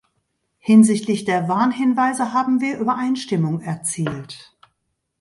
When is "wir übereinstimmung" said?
2.59-3.61